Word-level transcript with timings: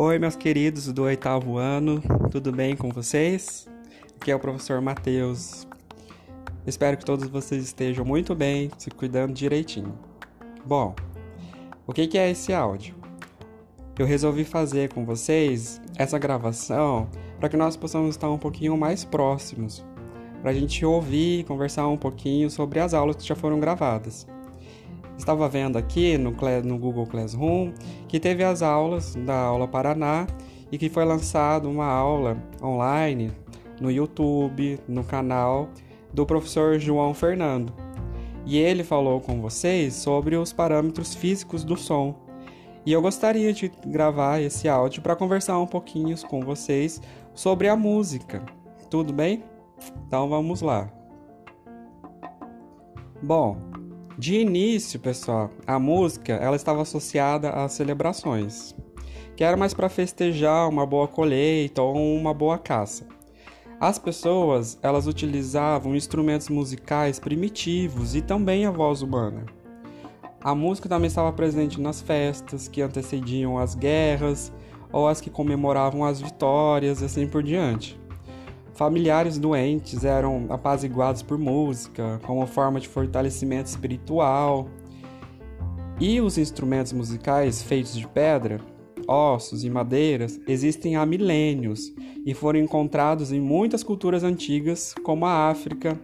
Oi, 0.00 0.16
meus 0.16 0.36
queridos 0.36 0.92
do 0.92 1.02
oitavo 1.02 1.58
ano, 1.58 2.00
tudo 2.30 2.52
bem 2.52 2.76
com 2.76 2.88
vocês? 2.88 3.66
Aqui 4.14 4.30
é 4.30 4.36
o 4.36 4.38
professor 4.38 4.80
Matheus. 4.80 5.66
Espero 6.64 6.96
que 6.96 7.04
todos 7.04 7.26
vocês 7.26 7.64
estejam 7.64 8.04
muito 8.04 8.32
bem, 8.32 8.70
se 8.78 8.92
cuidando 8.92 9.34
direitinho. 9.34 9.98
Bom, 10.64 10.94
o 11.84 11.92
que 11.92 12.16
é 12.16 12.30
esse 12.30 12.52
áudio? 12.52 12.94
Eu 13.98 14.06
resolvi 14.06 14.44
fazer 14.44 14.88
com 14.94 15.04
vocês 15.04 15.80
essa 15.96 16.16
gravação 16.16 17.08
para 17.40 17.48
que 17.48 17.56
nós 17.56 17.76
possamos 17.76 18.10
estar 18.10 18.30
um 18.30 18.38
pouquinho 18.38 18.78
mais 18.78 19.04
próximos, 19.04 19.84
para 20.42 20.52
a 20.52 20.54
gente 20.54 20.86
ouvir 20.86 21.40
e 21.40 21.44
conversar 21.44 21.88
um 21.88 21.96
pouquinho 21.96 22.48
sobre 22.48 22.78
as 22.78 22.94
aulas 22.94 23.16
que 23.16 23.26
já 23.26 23.34
foram 23.34 23.58
gravadas. 23.58 24.28
Estava 25.18 25.48
vendo 25.48 25.76
aqui 25.76 26.16
no, 26.16 26.34
no 26.64 26.78
Google 26.78 27.06
Classroom 27.06 27.72
que 28.06 28.20
teve 28.20 28.44
as 28.44 28.62
aulas 28.62 29.14
da 29.14 29.36
aula 29.38 29.66
Paraná 29.66 30.26
e 30.70 30.78
que 30.78 30.88
foi 30.88 31.04
lançada 31.04 31.68
uma 31.68 31.86
aula 31.86 32.38
online 32.62 33.32
no 33.80 33.90
YouTube, 33.90 34.78
no 34.88 35.04
canal 35.04 35.68
do 36.14 36.24
professor 36.24 36.78
João 36.78 37.12
Fernando. 37.12 37.72
E 38.46 38.56
ele 38.56 38.82
falou 38.82 39.20
com 39.20 39.42
vocês 39.42 39.94
sobre 39.94 40.36
os 40.36 40.52
parâmetros 40.52 41.14
físicos 41.14 41.64
do 41.64 41.76
som. 41.76 42.14
E 42.86 42.92
eu 42.92 43.02
gostaria 43.02 43.52
de 43.52 43.70
gravar 43.86 44.40
esse 44.40 44.68
áudio 44.68 45.02
para 45.02 45.16
conversar 45.16 45.58
um 45.58 45.66
pouquinho 45.66 46.16
com 46.26 46.40
vocês 46.40 47.02
sobre 47.34 47.68
a 47.68 47.76
música. 47.76 48.42
Tudo 48.88 49.12
bem? 49.12 49.44
Então 50.06 50.28
vamos 50.28 50.62
lá. 50.62 50.90
Bom, 53.22 53.58
de 54.18 54.34
início, 54.34 54.98
pessoal, 54.98 55.48
a 55.64 55.78
música 55.78 56.32
ela 56.32 56.56
estava 56.56 56.82
associada 56.82 57.50
às 57.50 57.74
celebrações, 57.74 58.74
que 59.36 59.44
era 59.44 59.56
mais 59.56 59.72
para 59.72 59.88
festejar 59.88 60.68
uma 60.68 60.84
boa 60.84 61.06
colheita 61.06 61.80
ou 61.80 61.94
uma 62.16 62.34
boa 62.34 62.58
caça. 62.58 63.06
As 63.78 63.96
pessoas 63.96 64.76
elas 64.82 65.06
utilizavam 65.06 65.94
instrumentos 65.94 66.48
musicais 66.48 67.20
primitivos 67.20 68.16
e 68.16 68.20
também 68.20 68.66
a 68.66 68.72
voz 68.72 69.02
humana. 69.02 69.46
A 70.40 70.52
música 70.52 70.88
também 70.88 71.06
estava 71.06 71.32
presente 71.32 71.80
nas 71.80 72.00
festas 72.00 72.66
que 72.66 72.82
antecediam 72.82 73.56
as 73.56 73.76
guerras 73.76 74.52
ou 74.90 75.06
as 75.06 75.20
que 75.20 75.30
comemoravam 75.30 76.04
as 76.04 76.20
vitórias 76.20 77.02
e 77.02 77.04
assim 77.04 77.28
por 77.28 77.40
diante. 77.40 77.96
Familiares 78.78 79.38
doentes 79.38 80.04
eram 80.04 80.46
apaziguados 80.50 81.20
por 81.20 81.36
música, 81.36 82.20
como 82.24 82.46
forma 82.46 82.78
de 82.78 82.86
fortalecimento 82.86 83.66
espiritual. 83.66 84.68
E 85.98 86.20
os 86.20 86.38
instrumentos 86.38 86.92
musicais 86.92 87.60
feitos 87.60 87.96
de 87.96 88.06
pedra, 88.06 88.60
ossos 89.08 89.64
e 89.64 89.68
madeiras 89.68 90.40
existem 90.46 90.94
há 90.94 91.04
milênios 91.04 91.92
e 92.24 92.32
foram 92.32 92.60
encontrados 92.60 93.32
em 93.32 93.40
muitas 93.40 93.82
culturas 93.82 94.22
antigas, 94.22 94.94
como 95.02 95.26
a 95.26 95.48
África, 95.50 95.98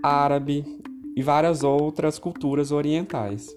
árabe 0.00 0.64
e 1.16 1.20
várias 1.20 1.64
outras 1.64 2.16
culturas 2.16 2.70
orientais. 2.70 3.52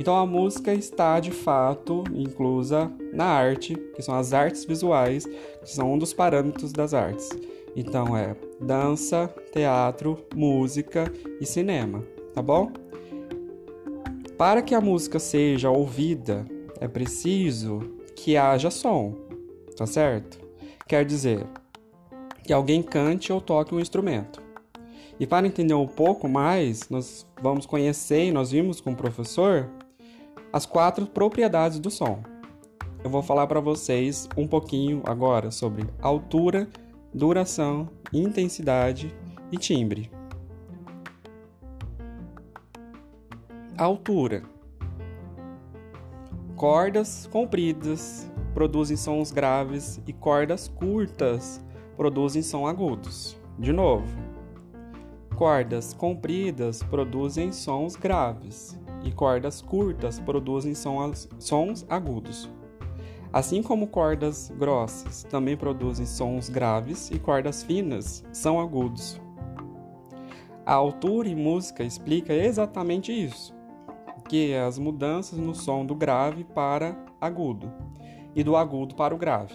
Então 0.00 0.16
a 0.16 0.26
música 0.26 0.74
está 0.74 1.20
de 1.20 1.30
fato 1.30 2.02
inclusa 2.12 2.90
na 3.12 3.26
arte, 3.26 3.76
que 3.94 4.02
são 4.02 4.16
as 4.16 4.32
artes 4.32 4.64
visuais, 4.64 5.26
que 5.26 5.70
são 5.70 5.92
um 5.92 5.98
dos 5.98 6.12
parâmetros 6.12 6.72
das 6.72 6.92
artes. 6.92 7.30
Então 7.74 8.16
é 8.16 8.36
dança, 8.60 9.32
teatro, 9.52 10.18
música 10.34 11.10
e 11.40 11.46
cinema, 11.46 12.04
tá 12.34 12.42
bom? 12.42 12.70
Para 14.36 14.62
que 14.62 14.74
a 14.74 14.80
música 14.80 15.18
seja 15.18 15.70
ouvida, 15.70 16.44
é 16.80 16.88
preciso 16.88 17.80
que 18.14 18.36
haja 18.36 18.70
som, 18.70 19.14
tá 19.76 19.86
certo? 19.86 20.40
Quer 20.86 21.04
dizer, 21.04 21.46
que 22.42 22.52
alguém 22.52 22.82
cante 22.82 23.32
ou 23.32 23.40
toque 23.40 23.74
um 23.74 23.80
instrumento. 23.80 24.42
E 25.18 25.26
para 25.26 25.46
entender 25.46 25.74
um 25.74 25.86
pouco 25.86 26.28
mais, 26.28 26.88
nós 26.88 27.26
vamos 27.40 27.66
conhecer 27.66 28.32
nós 28.32 28.50
vimos 28.50 28.80
com 28.80 28.92
o 28.92 28.96
professor 28.96 29.68
as 30.52 30.66
quatro 30.66 31.06
propriedades 31.06 31.78
do 31.78 31.90
som. 31.90 32.22
Eu 33.02 33.10
vou 33.10 33.22
falar 33.22 33.46
para 33.46 33.60
vocês 33.60 34.28
um 34.36 34.46
pouquinho 34.46 35.02
agora 35.04 35.50
sobre 35.50 35.84
altura, 36.00 36.68
duração, 37.14 37.88
intensidade 38.12 39.14
e 39.50 39.56
timbre. 39.58 40.10
Altura. 43.76 44.42
Cordas 46.56 47.28
compridas 47.30 48.30
produzem 48.54 48.96
sons 48.96 49.30
graves 49.30 50.00
e 50.06 50.12
cordas 50.12 50.68
curtas 50.68 51.62
produzem 51.96 52.42
sons 52.42 52.68
agudos. 52.68 53.36
De 53.58 53.72
novo. 53.72 54.06
Cordas 55.36 55.92
compridas 55.92 56.82
produzem 56.82 57.52
sons 57.52 57.96
graves 57.96 58.78
e 59.04 59.10
cordas 59.10 59.60
curtas 59.60 60.20
produzem 60.20 60.74
sons 60.74 61.86
agudos. 61.90 62.48
Assim 63.32 63.62
como 63.62 63.86
cordas 63.86 64.52
grossas 64.58 65.24
também 65.24 65.56
produzem 65.56 66.04
sons 66.04 66.50
graves 66.50 67.10
e 67.10 67.18
cordas 67.18 67.62
finas 67.62 68.22
são 68.30 68.60
agudos. 68.60 69.18
A 70.66 70.74
altura 70.74 71.28
em 71.28 71.34
música 71.34 71.82
explica 71.82 72.34
exatamente 72.34 73.10
isso, 73.10 73.54
que 74.28 74.52
é 74.52 74.62
as 74.62 74.78
mudanças 74.78 75.38
no 75.38 75.54
som 75.54 75.84
do 75.84 75.94
grave 75.94 76.44
para 76.44 76.94
agudo 77.20 77.72
e 78.34 78.44
do 78.44 78.54
agudo 78.54 78.94
para 78.94 79.14
o 79.14 79.18
grave. 79.18 79.54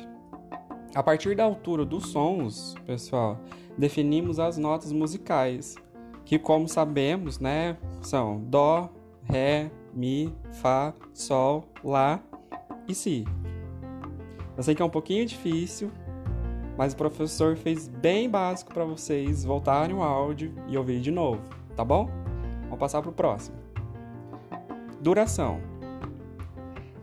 A 0.96 1.04
partir 1.04 1.36
da 1.36 1.44
altura 1.44 1.86
dos 1.86 2.08
sons, 2.08 2.74
pessoal, 2.86 3.40
definimos 3.78 4.40
as 4.40 4.58
notas 4.58 4.92
musicais, 4.92 5.76
que 6.26 6.40
como 6.40 6.68
sabemos, 6.68 7.40
né, 7.40 7.78
são 8.02 8.42
dó, 8.44 8.90
ré, 9.24 9.70
mi, 9.94 10.34
fá, 10.54 10.94
sol, 11.14 11.64
lá 11.84 12.20
e 12.88 12.96
si. 12.96 13.24
Eu 14.58 14.64
sei 14.64 14.74
que 14.74 14.82
é 14.82 14.86
um 14.86 14.90
pouquinho 14.90 15.24
difícil, 15.24 15.92
mas 16.76 16.94
o 16.94 16.98
professor 16.98 17.56
fez 17.56 17.88
bem 17.88 18.28
básico 18.28 18.74
para 18.74 18.84
vocês 18.84 19.46
voltarem 19.46 19.96
o 19.96 20.02
áudio 20.02 20.52
e 20.68 20.76
ouvir 20.76 21.00
de 21.00 21.12
novo, 21.12 21.42
tá 21.76 21.86
bom? 21.86 22.10
Vamos 22.64 22.80
passar 22.80 23.04
para 23.04 23.12
o 23.12 23.14
próximo. 23.14 23.56
Duração. 25.00 25.62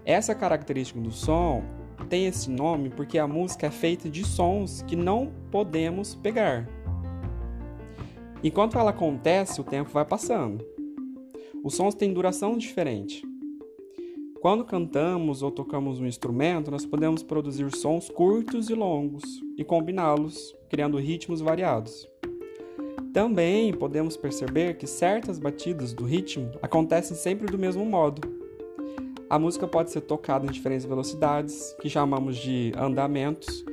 Essa 0.05 0.35
característica 0.35 1.01
do 1.01 1.13
som 1.13 1.63
tem 2.11 2.27
esse 2.27 2.51
nome 2.51 2.91
porque 2.91 3.19
a 3.19 3.29
música 3.29 3.69
é 3.69 3.71
feita 3.71 4.11
de 4.11 4.25
sons 4.25 4.83
que 4.83 4.97
não 4.97 5.33
podemos 5.53 6.17
pegar. 6.17 6.69
Enquanto 8.43 8.79
ela 8.79 8.91
acontece, 8.91 9.61
o 9.61 9.65
tempo 9.65 9.91
vai 9.91 10.05
passando. 10.05 10.67
Os 11.63 11.77
sons 11.77 11.95
têm 11.95 12.13
duração 12.13 12.59
diferente. 12.59 13.23
Quando 14.45 14.63
cantamos 14.63 15.43
ou 15.43 15.51
tocamos 15.51 16.01
um 16.01 16.07
instrumento, 16.07 16.71
nós 16.71 16.85
podemos 16.85 17.23
produzir 17.23 17.75
sons 17.75 18.11
curtos 18.11 18.69
e 18.69 18.75
longos 18.75 19.23
e 19.57 19.65
combiná-los, 19.65 20.55
criando 20.69 20.99
ritmos 20.99 21.41
variados. 21.41 22.07
Também 23.11 23.73
podemos 23.73 24.19
perceber 24.19 24.77
que 24.77 24.87
certas 24.87 25.39
batidas 25.39 25.95
do 25.95 26.05
ritmo 26.05 26.51
acontecem 26.61 27.17
sempre 27.17 27.47
do 27.47 27.57
mesmo 27.57 27.87
modo. 27.87 28.21
A 29.31 29.39
música 29.39 29.67
pode 29.67 29.91
ser 29.91 30.03
tocada 30.03 30.45
em 30.45 30.51
diferentes 30.51 30.85
velocidades, 30.85 31.75
que 31.81 31.89
chamamos 31.89 32.37
de 32.37 32.71
andamentos. 32.77 33.65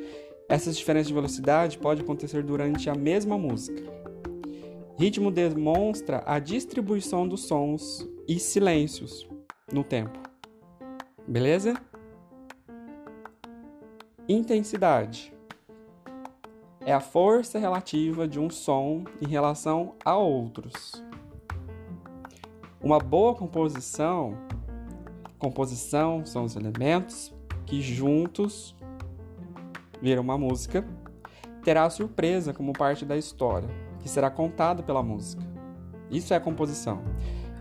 Essas 0.47 0.77
diferenças 0.77 1.09
de 1.09 1.13
velocidade 1.13 1.77
podem 1.79 2.01
acontecer 2.01 2.43
durante 2.43 2.89
a 2.89 2.95
mesma 2.95 3.38
música. 3.38 3.83
Ritmo 4.97 5.31
demonstra 5.31 6.23
a 6.25 6.39
distribuição 6.39 7.27
dos 7.27 7.41
sons 7.41 8.07
e 8.25 8.39
silêncios 8.39 9.27
no 9.69 9.83
tempo. 9.83 10.31
Beleza? 11.27 11.75
Intensidade 14.27 15.33
é 16.83 16.91
a 16.91 17.00
força 17.00 17.59
relativa 17.59 18.27
de 18.27 18.39
um 18.39 18.50
som 18.50 19.03
em 19.21 19.27
relação 19.27 19.94
a 20.03 20.15
outros. 20.15 21.03
Uma 22.81 22.97
boa 22.97 23.35
composição, 23.35 24.35
composição 25.38 26.25
são 26.25 26.45
os 26.45 26.56
elementos 26.56 27.31
que 27.67 27.81
juntos 27.81 28.75
viram 30.01 30.24
uma 30.24 30.38
música, 30.38 30.83
terá 31.63 31.88
surpresa 31.91 32.51
como 32.51 32.74
parte 32.74 33.06
da 33.06 33.15
história, 33.15 33.69
que 34.00 34.09
será 34.09 34.31
contada 34.31 34.81
pela 34.81 35.03
música. 35.03 35.44
Isso 36.09 36.33
é 36.33 36.39
composição. 36.39 37.03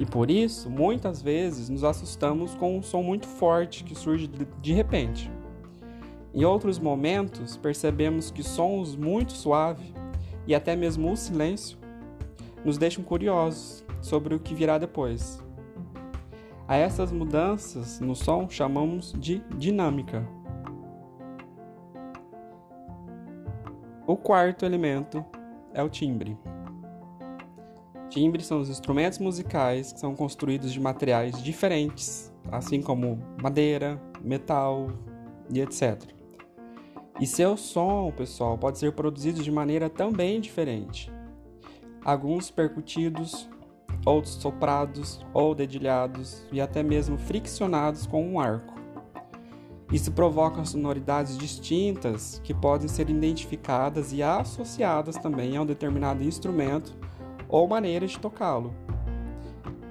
E 0.01 0.07
por 0.07 0.31
isso, 0.31 0.71
muitas 0.71 1.21
vezes, 1.21 1.69
nos 1.69 1.85
assustamos 1.85 2.55
com 2.55 2.79
um 2.79 2.83
som 2.83 3.03
muito 3.03 3.27
forte 3.27 3.85
que 3.85 3.95
surge 3.95 4.27
de 4.27 4.73
repente. 4.73 5.31
Em 6.33 6.43
outros 6.43 6.79
momentos, 6.79 7.59
percebemos 7.59 8.31
que 8.31 8.43
sons 8.43 8.97
muito 8.97 9.33
suaves 9.33 9.93
e 10.47 10.55
até 10.55 10.75
mesmo 10.75 11.13
o 11.13 11.17
silêncio 11.17 11.77
nos 12.65 12.79
deixam 12.79 13.05
curiosos 13.05 13.85
sobre 14.01 14.35
o 14.35 14.41
que 14.41 14.55
virá 14.55 14.79
depois. 14.79 15.45
A 16.67 16.77
essas 16.77 17.13
mudanças 17.13 18.01
no 18.01 18.17
som 18.17 18.49
chamamos 18.49 19.13
de 19.19 19.41
dinâmica. 19.59 20.27
O 24.07 24.17
quarto 24.17 24.65
elemento 24.65 25.23
é 25.75 25.83
o 25.83 25.91
timbre. 25.91 26.39
Timbres 28.11 28.47
são 28.47 28.61
os 28.61 28.69
instrumentos 28.69 29.21
musicais 29.21 29.93
que 29.93 30.01
são 30.01 30.17
construídos 30.17 30.73
de 30.73 30.81
materiais 30.81 31.41
diferentes, 31.41 32.35
assim 32.51 32.83
como 32.83 33.23
madeira, 33.41 34.03
metal 34.21 34.91
e 35.49 35.61
etc. 35.61 36.03
E 37.21 37.27
seu 37.27 37.57
som, 37.57 38.11
pessoal, 38.11 38.59
pode 38.59 38.79
ser 38.79 38.93
produzido 38.93 39.45
de 39.45 39.51
maneira 39.53 39.89
também 39.89 40.41
diferente. 40.41 41.13
Alguns 42.05 42.51
percutidos, 42.51 43.49
outros 44.05 44.35
soprados 44.35 45.25
ou 45.33 45.55
dedilhados 45.55 46.45
e 46.51 46.61
até 46.61 46.83
mesmo 46.83 47.17
friccionados 47.17 48.09
com 48.09 48.27
um 48.27 48.41
arco. 48.41 48.75
Isso 49.93 50.11
provoca 50.11 50.65
sonoridades 50.65 51.39
distintas 51.39 52.41
que 52.43 52.55
podem 52.55 52.89
ser 52.89 53.09
identificadas 53.09 54.13
e 54.13 54.21
associadas 54.21 55.17
também 55.17 55.57
a 55.57 55.63
um 55.63 55.67
determinado 55.67 56.25
instrumento 56.25 57.00
ou 57.51 57.67
maneira 57.67 58.07
de 58.07 58.19
tocá-lo. 58.19 58.73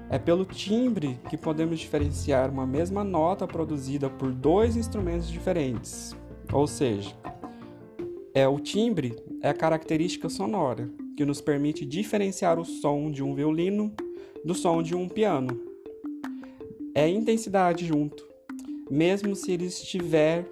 É 0.08 0.18
pelo 0.18 0.44
timbre 0.44 1.20
que 1.28 1.36
podemos 1.36 1.78
diferenciar 1.78 2.50
uma 2.50 2.66
mesma 2.66 3.04
nota 3.04 3.46
produzida 3.46 4.10
por 4.10 4.32
dois 4.32 4.76
instrumentos 4.76 5.28
diferentes. 5.28 6.16
Ou 6.52 6.66
seja, 6.66 7.14
é 8.34 8.48
o 8.48 8.58
timbre 8.58 9.14
é 9.40 9.50
a 9.50 9.54
característica 9.54 10.28
sonora 10.28 10.90
que 11.16 11.24
nos 11.24 11.40
permite 11.40 11.84
diferenciar 11.84 12.58
o 12.58 12.64
som 12.64 13.10
de 13.10 13.22
um 13.22 13.34
violino 13.34 13.92
do 14.44 14.54
som 14.54 14.82
de 14.82 14.96
um 14.96 15.08
piano. 15.08 15.60
É 16.94 17.08
intensidade 17.08 17.86
junto, 17.86 18.26
mesmo 18.90 19.36
se 19.36 19.52
ele 19.52 19.66
estiver 19.66 20.44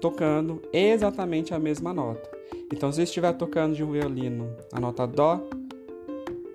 tocando 0.00 0.62
exatamente 0.72 1.52
a 1.52 1.58
mesma 1.58 1.92
nota. 1.92 2.30
Então, 2.72 2.92
se 2.92 3.02
estiver 3.02 3.32
tocando 3.32 3.74
de 3.74 3.82
um 3.82 3.90
violino 3.90 4.50
a 4.72 4.80
nota 4.80 5.06
Dó 5.06 5.42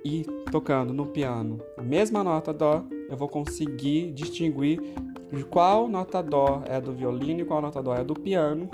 e 0.03 0.23
tocando 0.51 0.93
no 0.93 1.05
piano 1.05 1.59
a 1.77 1.81
mesma 1.81 2.23
nota 2.23 2.53
Dó, 2.53 2.83
eu 3.09 3.15
vou 3.15 3.27
conseguir 3.27 4.11
distinguir 4.11 4.79
qual 5.53 5.87
nota 5.87 6.21
Dó 6.21 6.63
é 6.65 6.81
do 6.81 6.91
violino 6.91 7.41
e 7.41 7.45
qual 7.45 7.61
nota 7.61 7.81
Dó 7.81 7.95
é 7.95 8.03
do 8.03 8.13
piano 8.13 8.69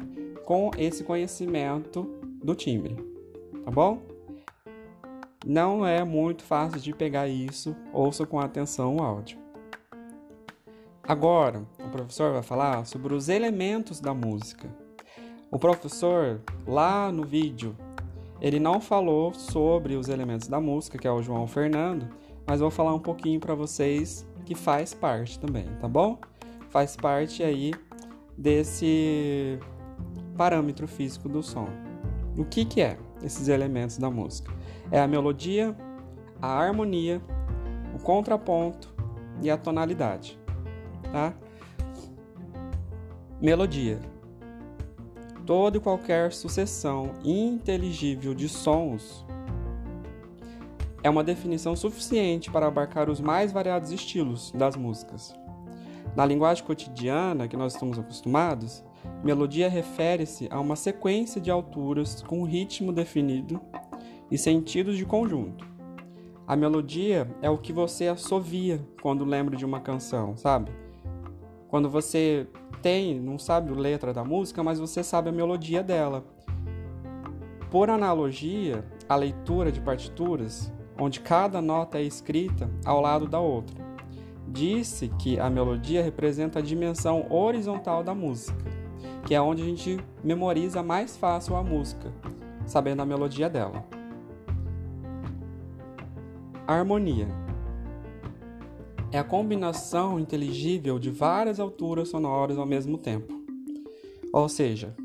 com 0.46 0.72
esse 0.78 1.04
conhecimento 1.04 2.04
do 2.44 2.56
timbre, 2.56 2.96
tá 3.64 3.72
bom? 3.72 4.02
Não 5.46 5.86
é 5.86 6.04
muito 6.04 6.44
fácil 6.44 6.80
de 6.80 6.94
pegar 6.94 7.28
isso, 7.28 7.76
ouça 7.94 8.26
com 8.26 8.40
atenção 8.40 8.98
o 8.98 9.04
áudio. 9.04 9.38
Agora, 11.04 11.66
o 11.80 11.90
professor 11.90 12.34
vai 12.34 12.44
falar 12.44 12.86
sobre 12.86 13.14
os 13.14 13.30
elementos 13.30 14.00
da 14.00 14.14
música. 14.14 14.70
O 15.50 15.58
professor, 15.58 16.42
lá 16.68 17.12
no 17.12 17.24
vídeo, 17.24 17.76
ele 18.42 18.60
não 18.60 18.80
falou 18.80 19.34
sobre 19.34 19.96
os 19.96 20.10
elementos 20.10 20.48
da 20.48 20.60
música, 20.60 20.98
que 20.98 21.08
é 21.08 21.12
o 21.12 21.22
João 21.22 21.48
Fernando, 21.48 22.08
mas 22.46 22.60
vou 22.60 22.72
falar 22.72 22.94
um 22.94 23.00
pouquinho 23.00 23.40
para 23.40 23.54
vocês 23.54 24.26
que 24.46 24.56
faz 24.56 24.94
parte 24.94 25.40
também, 25.40 25.66
tá 25.80 25.88
bom? 25.88 26.18
Faz 26.70 26.96
parte 26.96 27.44
aí 27.44 27.74
desse 28.38 29.60
parâmetro 30.38 30.88
físico 30.88 31.28
do 31.28 31.44
som. 31.44 31.68
O 32.38 32.46
que, 32.46 32.66
que 32.66 32.82
é 32.82 32.98
esses 33.22 33.48
elementos 33.48 33.98
da 33.98 34.10
música? 34.10 34.52
É 34.92 35.00
a 35.00 35.08
melodia, 35.08 35.76
a 36.42 36.48
harmonia, 36.48 37.22
o 37.94 38.02
contraponto 38.02 38.94
e 39.42 39.50
a 39.50 39.58
tonalidade 39.58 40.40
tá? 41.12 41.34
Melodia. 43.42 44.00
Toda 45.50 45.78
e 45.78 45.80
qualquer 45.80 46.32
sucessão 46.32 47.14
inteligível 47.26 48.36
de 48.36 48.48
sons 48.48 49.26
é 51.02 51.10
uma 51.10 51.24
definição 51.24 51.76
suficiente 51.76 52.52
para 52.52 52.68
abarcar 52.68 53.10
os 53.10 53.20
mais 53.20 53.52
variados 53.52 53.90
estilos 53.92 54.52
das 54.52 54.76
músicas. 54.76 55.34
Na 56.16 56.24
linguagem 56.24 56.64
cotidiana 56.64 57.48
que 57.48 57.58
nós 57.58 57.74
estamos 57.74 57.98
acostumados, 57.98 58.84
melodia 59.24 59.68
refere-se 59.68 60.48
a 60.52 60.60
uma 60.60 60.76
sequência 60.76 61.42
de 61.42 61.50
alturas 61.50 62.22
com 62.22 62.44
ritmo 62.44 62.94
definido 62.94 63.60
e 64.30 64.38
sentidos 64.38 64.98
de 64.98 65.06
conjunto. 65.06 65.68
A 66.46 66.56
melodia 66.56 67.28
é 67.42 67.50
o 67.50 67.58
que 67.58 67.74
você 67.74 68.08
assovia 68.08 68.88
quando 69.02 69.26
lembra 69.26 69.58
de 69.58 69.66
uma 69.66 69.80
canção, 69.80 70.38
sabe? 70.38 70.72
Quando 71.70 71.88
você 71.88 72.48
tem, 72.82 73.20
não 73.20 73.38
sabe 73.38 73.72
a 73.72 73.76
letra 73.76 74.12
da 74.12 74.24
música, 74.24 74.64
mas 74.64 74.80
você 74.80 75.04
sabe 75.04 75.30
a 75.30 75.32
melodia 75.32 75.84
dela. 75.84 76.26
Por 77.70 77.92
analogia, 77.92 78.84
a 79.08 79.16
leitura 79.16 79.72
de 79.72 79.80
partituras, 79.80 80.74
onde 81.00 81.20
cada 81.20 81.62
nota 81.62 82.00
é 82.00 82.04
escrita 82.04 82.68
ao 82.84 83.00
lado 83.00 83.28
da 83.28 83.40
outra. 83.40 83.88
Disse 84.48 85.10
que 85.20 85.40
a 85.40 85.48
melodia 85.48 86.02
representa 86.02 86.58
a 86.58 86.62
dimensão 86.62 87.28
horizontal 87.30 88.04
da 88.04 88.16
música, 88.16 88.66
que 89.28 89.36
é 89.36 89.42
onde 89.42 89.62
a 89.62 89.66
gente 89.66 90.04
memoriza 90.24 90.82
mais 90.82 91.16
fácil 91.16 91.56
a 91.56 91.64
música, 91.64 92.12
sabendo 92.66 93.04
a 93.04 93.06
melodia 93.06 93.48
dela. 93.48 93.86
harmonia 96.66 97.49
é 99.12 99.18
a 99.18 99.24
combinação 99.24 100.20
inteligível 100.20 101.00
de 101.00 101.10
várias 101.10 101.60
alturas 101.60 102.10
sonoras 102.10 102.58
ao 102.58 102.66
mesmo 102.66 102.98
tempo. 102.98 103.34
Ou 104.32 104.48
seja, 104.48 104.96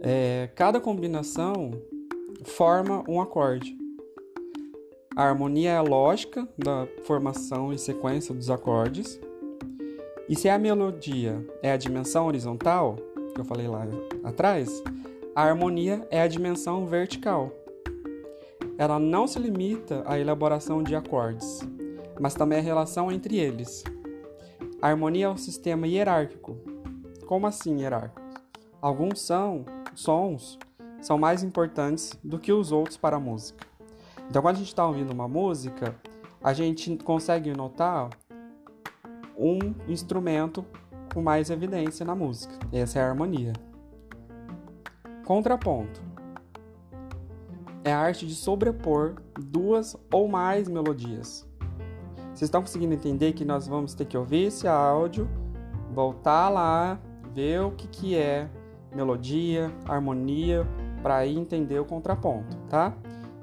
é, 0.00 0.50
cada 0.56 0.80
combinação 0.80 1.70
forma 2.44 3.04
um 3.08 3.20
acorde. 3.20 3.76
A 5.14 5.24
harmonia 5.24 5.70
é 5.70 5.76
a 5.76 5.82
lógica 5.82 6.48
da 6.58 6.88
formação 7.04 7.72
e 7.72 7.78
sequência 7.78 8.34
dos 8.34 8.50
acordes. 8.50 9.20
E 10.28 10.34
se 10.34 10.48
a 10.48 10.58
melodia 10.58 11.46
é 11.62 11.70
a 11.70 11.76
dimensão 11.76 12.26
horizontal, 12.26 12.96
que 13.34 13.40
eu 13.40 13.44
falei 13.44 13.68
lá 13.68 13.86
atrás, 14.24 14.82
a 15.34 15.42
harmonia 15.42 16.06
é 16.10 16.20
a 16.20 16.26
dimensão 16.26 16.86
vertical. 16.86 17.52
Ela 18.78 18.98
não 18.98 19.26
se 19.28 19.38
limita 19.38 20.02
à 20.06 20.18
elaboração 20.18 20.82
de 20.82 20.96
acordes, 20.96 21.60
mas 22.22 22.34
também 22.34 22.60
a 22.60 22.62
relação 22.62 23.10
entre 23.10 23.36
eles. 23.36 23.82
A 24.80 24.86
harmonia 24.86 25.26
é 25.26 25.28
um 25.28 25.36
sistema 25.36 25.88
hierárquico. 25.88 26.56
Como 27.26 27.48
assim 27.48 27.80
hierárquico? 27.80 28.22
Alguns 28.80 29.20
são, 29.20 29.64
sons 29.92 30.56
são 31.00 31.18
mais 31.18 31.42
importantes 31.42 32.16
do 32.22 32.38
que 32.38 32.52
os 32.52 32.70
outros 32.70 32.96
para 32.96 33.16
a 33.16 33.20
música. 33.20 33.66
Então, 34.30 34.40
quando 34.40 34.54
a 34.54 34.58
gente 34.60 34.68
está 34.68 34.86
ouvindo 34.86 35.12
uma 35.12 35.26
música, 35.26 35.96
a 36.40 36.52
gente 36.52 36.96
consegue 36.98 37.52
notar 37.52 38.08
um 39.36 39.58
instrumento 39.88 40.64
com 41.12 41.20
mais 41.20 41.50
evidência 41.50 42.06
na 42.06 42.14
música. 42.14 42.54
Essa 42.72 43.00
é 43.00 43.02
a 43.02 43.08
harmonia. 43.08 43.52
Contraponto 45.26 46.00
é 47.84 47.92
a 47.92 47.98
arte 47.98 48.28
de 48.28 48.34
sobrepor 48.36 49.16
duas 49.36 49.96
ou 50.12 50.28
mais 50.28 50.68
melodias 50.68 51.44
vocês 52.32 52.42
estão 52.42 52.62
conseguindo 52.62 52.94
entender 52.94 53.32
que 53.32 53.44
nós 53.44 53.68
vamos 53.68 53.94
ter 53.94 54.06
que 54.06 54.16
ouvir 54.16 54.46
esse 54.46 54.66
áudio, 54.66 55.28
voltar 55.92 56.48
lá, 56.48 56.98
ver 57.34 57.60
o 57.60 57.70
que, 57.70 57.86
que 57.86 58.16
é 58.16 58.48
melodia, 58.94 59.70
harmonia, 59.86 60.66
para 61.02 61.26
entender 61.26 61.78
o 61.78 61.84
contraponto, 61.84 62.56
tá? 62.68 62.94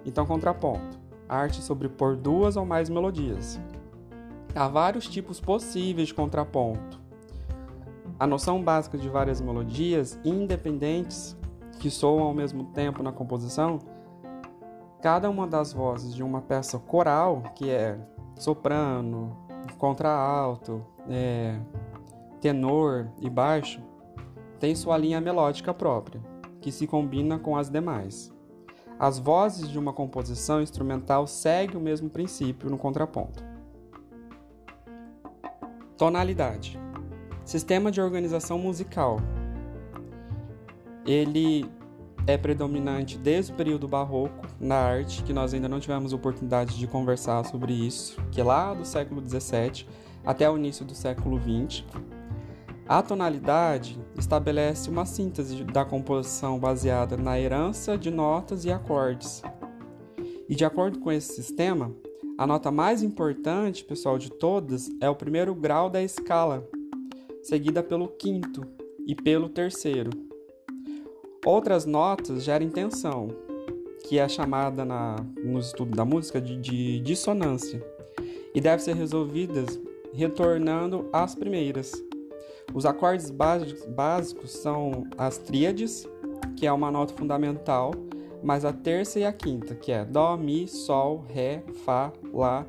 Então, 0.05 0.25
contraponto. 0.25 0.99
Arte 1.27 1.61
sobrepor 1.61 2.15
duas 2.15 2.55
ou 2.55 2.65
mais 2.65 2.89
melodias. 2.89 3.59
Há 4.55 4.67
vários 4.67 5.07
tipos 5.07 5.39
possíveis 5.39 6.07
de 6.07 6.13
contraponto. 6.13 6.99
A 8.19 8.25
noção 8.25 8.61
básica 8.63 8.97
de 8.97 9.07
várias 9.07 9.39
melodias 9.39 10.19
independentes 10.25 11.37
que 11.79 11.91
soam 11.91 12.23
ao 12.23 12.33
mesmo 12.33 12.65
tempo 12.65 13.03
na 13.03 13.11
composição, 13.11 13.79
cada 15.01 15.29
uma 15.29 15.47
das 15.47 15.71
vozes 15.71 16.13
de 16.13 16.23
uma 16.23 16.41
peça 16.41 16.79
coral, 16.79 17.43
que 17.55 17.69
é 17.69 17.97
soprano, 18.39 19.37
contralto, 19.77 20.83
é, 21.09 21.59
tenor 22.39 23.11
e 23.19 23.29
baixo, 23.29 23.81
tem 24.59 24.73
sua 24.73 24.97
linha 24.97 25.21
melódica 25.21 25.73
própria, 25.73 26.21
que 26.61 26.71
se 26.71 26.87
combina 26.87 27.37
com 27.37 27.55
as 27.55 27.69
demais. 27.69 28.33
As 28.97 29.19
vozes 29.19 29.69
de 29.69 29.77
uma 29.77 29.93
composição 29.93 30.61
instrumental 30.61 31.27
seguem 31.27 31.77
o 31.77 31.81
mesmo 31.81 32.09
princípio 32.09 32.69
no 32.69 32.77
contraponto. 32.77 33.43
Tonalidade. 35.97 36.79
Sistema 37.45 37.91
de 37.91 38.01
organização 38.01 38.57
musical. 38.57 39.17
Ele 41.05 41.69
é 42.27 42.37
predominante 42.37 43.17
desde 43.17 43.51
o 43.51 43.55
período 43.55 43.87
barroco 43.87 44.47
na 44.59 44.75
arte, 44.75 45.23
que 45.23 45.33
nós 45.33 45.53
ainda 45.53 45.67
não 45.67 45.79
tivemos 45.79 46.13
oportunidade 46.13 46.77
de 46.77 46.87
conversar 46.87 47.43
sobre 47.45 47.73
isso, 47.73 48.17
que 48.31 48.41
é 48.41 48.43
lá 48.43 48.73
do 48.73 48.85
século 48.85 49.21
XVII 49.21 49.85
até 50.25 50.49
o 50.49 50.57
início 50.57 50.85
do 50.85 50.93
século 50.93 51.39
XX. 51.39 51.83
A 52.87 53.01
tonalidade 53.01 53.99
estabelece 54.17 54.89
uma 54.89 55.05
síntese 55.05 55.63
da 55.63 55.85
composição 55.85 56.59
baseada 56.59 57.15
na 57.15 57.39
herança 57.39 57.97
de 57.97 58.09
notas 58.09 58.65
e 58.65 58.71
acordes. 58.71 59.41
E 60.47 60.55
de 60.55 60.65
acordo 60.65 60.99
com 60.99 61.11
esse 61.11 61.33
sistema, 61.33 61.93
a 62.37 62.47
nota 62.47 62.71
mais 62.71 63.03
importante, 63.03 63.83
pessoal, 63.83 64.17
de 64.17 64.31
todas 64.31 64.89
é 64.99 65.09
o 65.09 65.15
primeiro 65.15 65.53
grau 65.53 65.89
da 65.89 66.01
escala, 66.01 66.67
seguida 67.43 67.83
pelo 67.83 68.07
quinto 68.07 68.65
e 69.05 69.13
pelo 69.13 69.49
terceiro. 69.49 70.28
Outras 71.45 71.85
notas 71.85 72.43
geram 72.43 72.69
tensão, 72.69 73.29
que 74.05 74.19
é 74.19 74.27
chamada 74.27 74.83
na, 74.83 75.15
no 75.41 75.57
estudo 75.57 75.95
da 75.95 76.03
música 76.03 76.41
de, 76.41 76.57
de 76.57 76.99
dissonância, 76.99 77.81
e 78.53 78.59
deve 78.59 78.83
ser 78.83 78.93
resolvidas 78.95 79.79
retornando 80.13 81.07
às 81.13 81.35
primeiras. 81.35 81.93
Os 82.73 82.85
acordes 82.85 83.31
básicos 83.31 84.51
são 84.51 85.07
as 85.17 85.37
tríades, 85.37 86.05
que 86.57 86.67
é 86.67 86.71
uma 86.73 86.91
nota 86.91 87.13
fundamental, 87.13 87.91
mais 88.43 88.65
a 88.65 88.73
terça 88.73 89.17
e 89.17 89.25
a 89.25 89.31
quinta, 89.31 89.75
que 89.75 89.93
é 89.93 90.03
Dó, 90.03 90.35
Mi, 90.35 90.67
Sol, 90.67 91.23
Ré, 91.29 91.63
Fá, 91.85 92.11
Lá, 92.33 92.65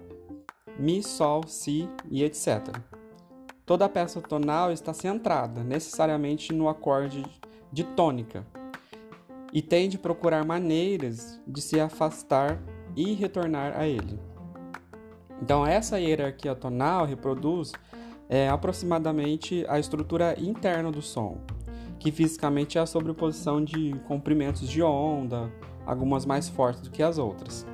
Mi, 0.79 1.03
Sol, 1.03 1.43
Si 1.49 1.89
e 2.09 2.23
etc. 2.23 2.69
Toda 3.67 3.87
a 3.87 3.89
peça 3.89 4.21
tonal 4.21 4.71
está 4.71 4.93
centrada 4.95 5.65
necessariamente 5.65 6.53
no 6.53 6.69
acorde 6.69 7.25
de 7.73 7.83
tônica 7.83 8.47
e 9.53 9.61
tende 9.61 9.97
a 9.97 10.01
procurar 10.01 10.45
maneiras 10.45 11.41
de 11.47 11.61
se 11.61 11.81
afastar 11.81 12.61
e 12.97 13.15
retornar 13.15 13.79
a 13.79 13.87
ele. 13.87 14.19
Então, 15.43 15.67
essa 15.67 15.99
hierarquia 15.99 16.55
tonal 16.55 17.07
reproduz 17.07 17.73
é, 18.29 18.49
aproximadamente 18.49 19.65
a 19.69 19.79
estrutura 19.79 20.39
interna 20.39 20.93
do 20.93 21.03
som, 21.03 21.39
que 21.99 22.13
fisicamente 22.13 22.79
é 22.79 22.81
a 22.81 22.87
sobreposição 22.87 23.65
de 23.65 23.95
comprimentos 24.07 24.69
de 24.69 24.83
onda, 24.83 25.51
algumas 25.87 26.25
mais 26.25 26.49
fortes 26.49 26.83
do 26.83 26.91
que 26.91 27.03
as 27.03 27.19
outras. 27.19 27.67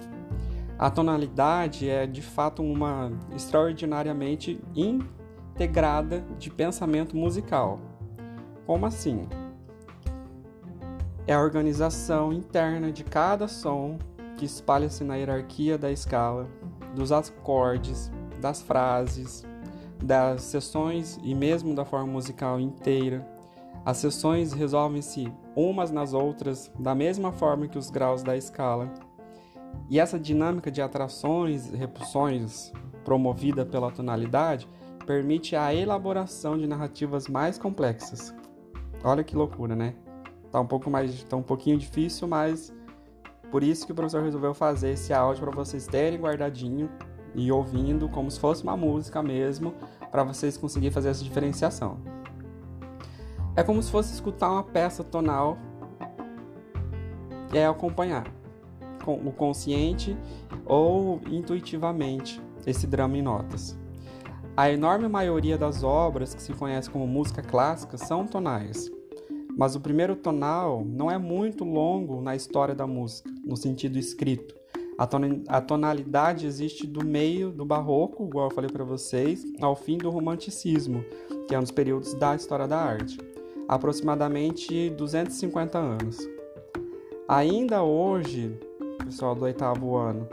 A 0.78 0.90
tonalidade 0.90 1.88
é 1.88 2.06
de 2.06 2.22
fato 2.22 2.62
uma 2.62 3.10
extraordinariamente 3.34 4.60
integrada 4.74 6.24
de 6.38 6.50
pensamento 6.50 7.16
musical. 7.16 7.80
Como 8.66 8.84
assim? 8.84 9.26
É 11.28 11.34
a 11.34 11.40
organização 11.40 12.32
interna 12.32 12.92
de 12.92 13.02
cada 13.02 13.48
som 13.48 13.98
que 14.36 14.44
espalha-se 14.44 15.02
na 15.02 15.16
hierarquia 15.16 15.76
da 15.76 15.90
escala, 15.90 16.46
dos 16.94 17.10
acordes, 17.10 18.12
das 18.40 18.62
frases, 18.62 19.44
das 20.00 20.42
sessões 20.42 21.18
e 21.24 21.34
mesmo 21.34 21.74
da 21.74 21.84
forma 21.84 22.06
musical 22.06 22.60
inteira. 22.60 23.26
As 23.84 23.96
sessões 23.96 24.52
resolvem-se 24.52 25.32
umas 25.56 25.90
nas 25.90 26.12
outras 26.12 26.70
da 26.78 26.94
mesma 26.94 27.32
forma 27.32 27.66
que 27.66 27.78
os 27.78 27.90
graus 27.90 28.22
da 28.22 28.36
escala. 28.36 28.88
E 29.90 29.98
essa 29.98 30.20
dinâmica 30.20 30.70
de 30.70 30.80
atrações 30.80 31.72
e 31.72 31.76
repulsões 31.76 32.72
promovida 33.04 33.66
pela 33.66 33.90
tonalidade 33.90 34.68
permite 35.04 35.56
a 35.56 35.74
elaboração 35.74 36.56
de 36.56 36.68
narrativas 36.68 37.26
mais 37.26 37.58
complexas. 37.58 38.32
Olha 39.02 39.24
que 39.24 39.36
loucura, 39.36 39.74
né? 39.74 39.94
Tá 40.50 40.60
um 40.60 40.66
pouco 40.66 40.90
mais, 40.90 41.22
tá 41.24 41.36
um 41.36 41.42
pouquinho 41.42 41.76
difícil, 41.76 42.26
mas 42.28 42.72
por 43.50 43.62
isso 43.62 43.86
que 43.86 43.92
o 43.92 43.94
professor 43.94 44.22
resolveu 44.22 44.54
fazer 44.54 44.90
esse 44.90 45.12
áudio 45.12 45.42
para 45.42 45.52
vocês 45.54 45.86
terem 45.86 46.20
guardadinho 46.20 46.90
e 47.34 47.52
ouvindo 47.52 48.08
como 48.08 48.30
se 48.30 48.40
fosse 48.40 48.62
uma 48.62 48.76
música 48.76 49.22
mesmo, 49.22 49.74
para 50.10 50.24
vocês 50.24 50.56
conseguirem 50.56 50.92
fazer 50.92 51.10
essa 51.10 51.22
diferenciação. 51.22 51.98
É 53.54 53.62
como 53.62 53.82
se 53.82 53.90
fosse 53.90 54.12
escutar 54.14 54.50
uma 54.50 54.62
peça 54.62 55.04
tonal 55.04 55.58
e 57.52 57.58
é 57.58 57.66
acompanhar 57.66 58.26
com 59.04 59.14
o 59.14 59.32
consciente 59.32 60.16
ou 60.64 61.20
intuitivamente 61.30 62.42
esse 62.66 62.86
drama 62.86 63.16
em 63.16 63.22
notas. 63.22 63.78
A 64.56 64.70
enorme 64.70 65.06
maioria 65.06 65.56
das 65.56 65.82
obras 65.82 66.34
que 66.34 66.42
se 66.42 66.52
conhece 66.54 66.90
como 66.90 67.06
música 67.06 67.42
clássica 67.42 67.98
são 67.98 68.26
tonais, 68.26 68.90
mas 69.56 69.74
o 69.74 69.80
primeiro 69.80 70.14
tonal 70.14 70.84
não 70.84 71.10
é 71.10 71.16
muito 71.16 71.64
longo 71.64 72.20
na 72.20 72.36
história 72.36 72.74
da 72.74 72.86
música, 72.86 73.30
no 73.42 73.56
sentido 73.56 73.98
escrito. 73.98 74.54
A 75.48 75.60
tonalidade 75.60 76.46
existe 76.46 76.86
do 76.86 77.04
meio 77.04 77.50
do 77.50 77.64
barroco, 77.64 78.26
igual 78.26 78.48
eu 78.48 78.54
falei 78.54 78.70
para 78.70 78.84
vocês, 78.84 79.44
ao 79.60 79.74
fim 79.74 79.98
do 79.98 80.10
romanticismo, 80.10 81.04
que 81.48 81.54
é 81.54 81.58
um 81.58 81.62
dos 81.62 81.70
períodos 81.70 82.14
da 82.14 82.34
história 82.34 82.66
da 82.66 82.78
arte, 82.78 83.18
aproximadamente 83.68 84.90
250 84.90 85.78
anos. 85.78 86.18
Ainda 87.28 87.82
hoje, 87.82 88.58
pessoal 89.04 89.34
do 89.34 89.44
oitavo 89.44 89.96
ano, 89.96 90.28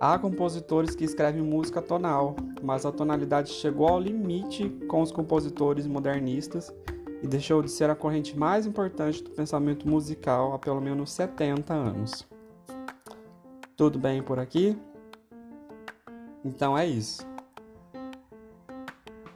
há 0.00 0.18
compositores 0.18 0.94
que 0.94 1.04
escrevem 1.04 1.42
música 1.42 1.82
tonal, 1.82 2.36
mas 2.62 2.86
a 2.86 2.92
tonalidade 2.92 3.50
chegou 3.50 3.88
ao 3.88 4.00
limite 4.00 4.70
com 4.88 5.02
os 5.02 5.12
compositores 5.12 5.86
modernistas 5.86 6.72
e 7.24 7.26
deixou 7.26 7.62
de 7.62 7.70
ser 7.70 7.88
a 7.88 7.94
corrente 7.94 8.38
mais 8.38 8.66
importante 8.66 9.24
do 9.24 9.30
pensamento 9.30 9.88
musical 9.88 10.52
há 10.52 10.58
pelo 10.58 10.78
menos 10.78 11.10
70 11.10 11.72
anos. 11.72 12.28
Tudo 13.74 13.98
bem 13.98 14.22
por 14.22 14.38
aqui? 14.38 14.78
Então 16.44 16.76
é 16.76 16.86
isso. 16.86 17.26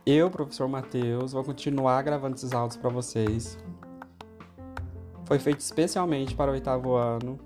Eu, 0.04 0.30
professor 0.30 0.68
Matheus, 0.68 1.32
vou 1.32 1.42
continuar 1.42 2.02
gravando 2.02 2.36
esses 2.36 2.52
áudios 2.52 2.76
para 2.76 2.90
vocês. 2.90 3.58
Foi 5.24 5.38
feito 5.38 5.60
especialmente 5.60 6.34
para 6.34 6.50
o 6.50 6.54
oitavo 6.54 6.94
ano. 6.94 7.40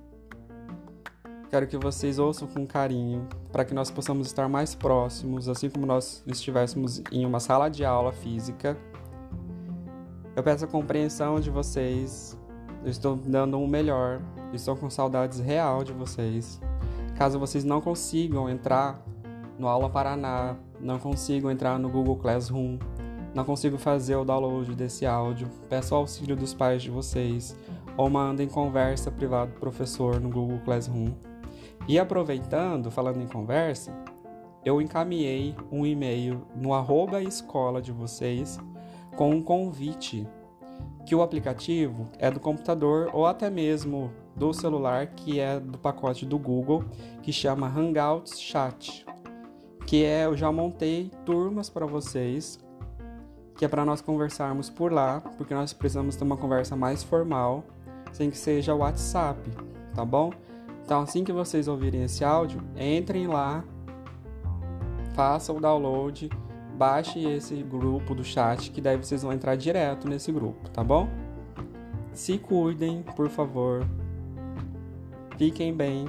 Quero 1.50 1.68
que 1.68 1.76
vocês 1.76 2.18
ouçam 2.18 2.48
com 2.48 2.66
carinho, 2.66 3.28
para 3.52 3.64
que 3.64 3.72
nós 3.72 3.92
possamos 3.92 4.26
estar 4.26 4.48
mais 4.48 4.74
próximos, 4.74 5.48
assim 5.48 5.70
como 5.70 5.86
nós 5.86 6.24
estivéssemos 6.26 7.00
em 7.12 7.24
uma 7.24 7.38
sala 7.38 7.68
de 7.68 7.84
aula 7.84 8.12
física 8.12 8.76
eu 10.34 10.42
peço 10.42 10.64
a 10.64 10.68
compreensão 10.68 11.38
de 11.38 11.50
vocês. 11.50 12.38
Eu 12.82 12.90
estou 12.90 13.16
dando 13.16 13.58
o 13.58 13.62
um 13.62 13.66
melhor. 13.66 14.20
Estou 14.52 14.76
com 14.76 14.88
saudades 14.88 15.40
real 15.40 15.84
de 15.84 15.92
vocês. 15.92 16.60
Caso 17.16 17.38
vocês 17.38 17.64
não 17.64 17.80
consigam 17.80 18.48
entrar 18.48 19.02
no 19.58 19.68
Aula 19.68 19.88
Paraná, 19.90 20.56
não 20.80 20.98
consigam 20.98 21.50
entrar 21.50 21.78
no 21.78 21.88
Google 21.88 22.16
Classroom, 22.16 22.78
não 23.34 23.44
consigo 23.44 23.78
fazer 23.78 24.16
o 24.16 24.24
download 24.24 24.74
desse 24.74 25.06
áudio, 25.06 25.48
peço 25.68 25.94
auxílio 25.94 26.34
dos 26.34 26.52
pais 26.52 26.82
de 26.82 26.90
vocês 26.90 27.56
ou 27.96 28.08
mandem 28.08 28.48
conversa 28.48 29.10
privada 29.10 29.52
do 29.52 29.60
professor 29.60 30.18
no 30.18 30.30
Google 30.30 30.58
Classroom. 30.64 31.12
E 31.86 31.98
aproveitando, 31.98 32.90
falando 32.90 33.20
em 33.20 33.26
conversa, 33.26 33.92
eu 34.64 34.80
encaminhei 34.80 35.54
um 35.70 35.84
e-mail 35.84 36.46
no 36.56 36.72
arroba 36.72 37.22
escola 37.22 37.82
de 37.82 37.92
vocês 37.92 38.58
com 39.16 39.30
um 39.30 39.42
convite 39.42 40.26
que 41.04 41.14
o 41.14 41.22
aplicativo 41.22 42.08
é 42.18 42.30
do 42.30 42.40
computador 42.40 43.10
ou 43.12 43.26
até 43.26 43.50
mesmo 43.50 44.12
do 44.36 44.52
celular, 44.52 45.08
que 45.08 45.40
é 45.40 45.60
do 45.60 45.78
pacote 45.78 46.24
do 46.24 46.38
Google, 46.38 46.84
que 47.22 47.32
chama 47.32 47.68
Hangouts 47.68 48.40
Chat, 48.40 49.04
que 49.86 50.04
é 50.04 50.24
eu 50.26 50.36
já 50.36 50.50
montei 50.50 51.10
turmas 51.24 51.68
para 51.68 51.86
vocês, 51.86 52.58
que 53.56 53.64
é 53.64 53.68
para 53.68 53.84
nós 53.84 54.00
conversarmos 54.00 54.70
por 54.70 54.92
lá, 54.92 55.20
porque 55.36 55.54
nós 55.54 55.72
precisamos 55.72 56.16
ter 56.16 56.24
uma 56.24 56.36
conversa 56.36 56.74
mais 56.74 57.02
formal, 57.02 57.64
sem 58.12 58.30
que 58.30 58.38
seja 58.38 58.74
WhatsApp, 58.74 59.38
tá 59.94 60.04
bom? 60.04 60.30
Então, 60.84 61.00
assim 61.00 61.24
que 61.24 61.32
vocês 61.32 61.68
ouvirem 61.68 62.04
esse 62.04 62.24
áudio, 62.24 62.60
entrem 62.76 63.26
lá, 63.26 63.64
façam 65.14 65.56
o 65.56 65.60
download 65.60 66.28
baixe 66.82 67.20
esse 67.20 67.54
grupo 67.62 68.12
do 68.12 68.24
chat 68.24 68.72
que 68.72 68.80
daí 68.80 68.96
vocês 68.96 69.22
vão 69.22 69.32
entrar 69.32 69.54
direto 69.54 70.08
nesse 70.08 70.32
grupo, 70.32 70.68
tá 70.70 70.82
bom? 70.82 71.08
Se 72.12 72.36
cuidem, 72.38 73.04
por 73.14 73.28
favor. 73.28 73.86
Fiquem 75.38 75.72
bem 75.72 76.08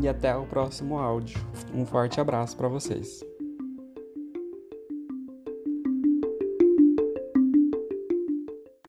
e 0.00 0.08
até 0.08 0.36
o 0.36 0.44
próximo 0.44 0.98
áudio. 0.98 1.38
Um 1.72 1.86
forte 1.86 2.20
abraço 2.20 2.56
para 2.56 2.66
vocês. 2.66 3.24